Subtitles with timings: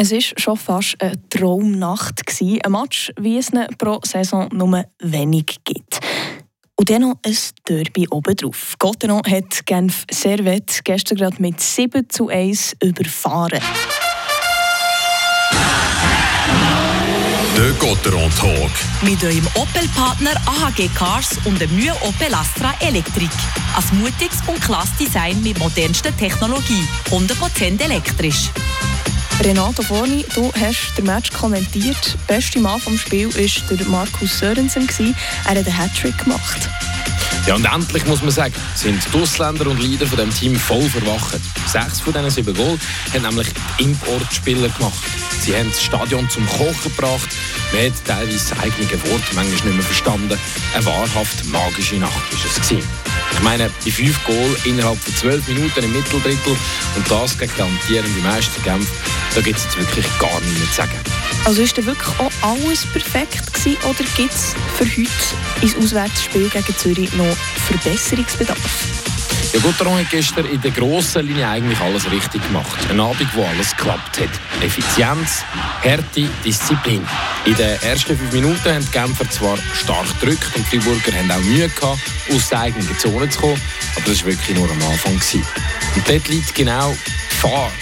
[0.00, 2.22] Es war schon fast eine Traumnacht.
[2.40, 5.98] Ein Match, wie es pro Saison nur wenig gibt.
[6.76, 7.36] Und dann noch ein
[7.68, 8.76] Derby obendrauf.
[8.78, 13.58] Gotteron hat Genf Servet gestern gerade mit 7 zu 1 überfahren.
[17.56, 18.70] Der Gotteron Talk.
[19.02, 23.30] Mit eurem Opel-Partner AHG Cars und dem neuen Opel Astra Elektrik.
[23.74, 26.86] Ein mutiges und klasse Design mit modernster Technologie.
[27.10, 28.52] 100% elektrisch.
[29.40, 32.16] Renato Forni, du hast den Match kommentiert.
[32.28, 34.88] Der beste Mann vom Spiel war Markus Sörensen.
[35.44, 36.68] Er hat einen Hattrick gemacht.
[37.46, 40.82] Ja, und endlich muss man sagen, sind die Ausländer und Leader von dem Team voll
[40.82, 41.38] verwacht.
[41.66, 42.78] Sechs von diesen sieben Goal
[43.14, 45.02] haben nämlich Importspieler gemacht.
[45.40, 47.28] Sie haben das Stadion zum Kochen gebracht.
[47.72, 50.38] Man hat teilweise das eigene Wort manchmal nicht mehr verstanden.
[50.74, 52.54] Eine wahrhaft magische Nacht war es.
[52.54, 52.88] Gewesen.
[53.32, 56.56] Ich meine, die fünf Goal innerhalb von zwölf Minuten im Mitteldrittel
[56.96, 58.88] und das gegen die amtierende Meister Genf,
[59.34, 60.98] da gibt es jetzt wirklich gar nichts mehr zu sagen.
[61.44, 66.48] Also ist da wirklich auch alles perfekt gewesen, oder gibt es für heute ins Auswärtsspiel
[66.48, 69.17] gegen Zürich noch Verbesserungsbedarf?
[69.52, 72.78] Ja, Gotteron hat gestern in der grossen Linie eigentlich alles richtig gemacht.
[72.90, 74.28] Ein Abend, wo alles geklappt hat.
[74.62, 75.42] Effizienz,
[75.80, 77.06] Härte, Disziplin.
[77.46, 81.30] In den ersten fünf Minuten haben die Genfer zwar stark gedrückt und die Friburger haben
[81.30, 83.60] auch Mühe gehabt, aus der eigenen Zone zu kommen,
[83.96, 85.14] aber das war wirklich nur am Anfang.
[85.14, 87.72] Und dort liegt genau die Gefahr.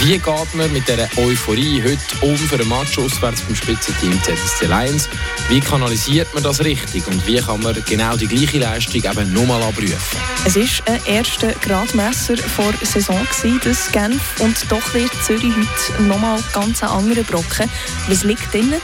[0.00, 4.66] Wie geht man mit dieser Euphorie heute um für ein Match auswärts beim Spitzenteam ZSC
[4.66, 5.08] Lions?
[5.48, 9.62] Wie kanalisiert man das richtig und wie kann man genau die gleiche Leistung eben nochmal
[9.62, 9.96] abrufen?
[10.44, 13.26] Es war ein erster Gradmesser vor der Saison,
[13.64, 17.70] das Genf, und doch wird Zürich heute nochmal ganz ein anderer Brocken.
[18.08, 18.80] Was liegt drinnen?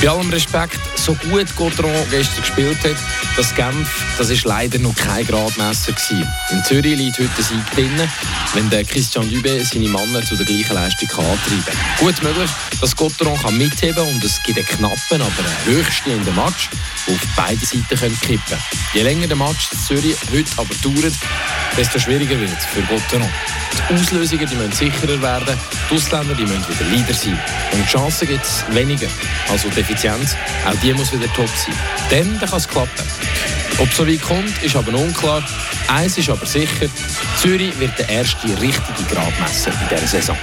[0.00, 2.96] Bei allem Respekt, so gut Gautron gestern gespielt hat,
[3.36, 6.26] das Genf, das ist leider noch kein Gradmesser gewesen.
[6.50, 8.08] In Zürich liegt heute ein Sieg drin,
[8.54, 11.76] wenn der Christian Dübe seine Männer zu der gleichen Leistung kann antreiben kann.
[11.98, 16.70] Gut möglich, dass Gautron kann mitheben und es gibt einen knappen, aber einen höchststehenden Match,
[17.06, 17.86] der auf beide Seiten
[18.20, 18.62] kippen können.
[18.92, 21.14] Je länger der Match in Zürich heute aber dauert,
[21.76, 23.28] desto schwieriger wird es für Gautron.
[23.88, 25.58] Die Auslösungen die müssen sicherer werden,
[25.90, 27.38] die Ausländer die müssen wieder Leader sein.
[27.72, 29.08] Und Chancen gibt es weniger.
[29.50, 31.74] Also die Effizienz, auch die muss wieder top sein.
[32.10, 33.23] Dann kann es klappen.
[33.78, 35.42] Ob es so weit kommt, ist aber unklar.
[35.88, 36.86] Eins ist aber sicher,
[37.40, 40.36] Zürich wird der erste richtige Gradmesser in dieser Saison.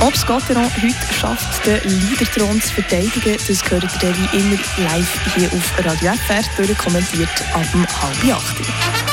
[0.00, 5.34] Ob es Gotteron heute schafft, den Leaderthron zu verteidigen, das gehört ihr wie immer live
[5.36, 9.05] hier auf Radio FR, kommentiert ab halb acht.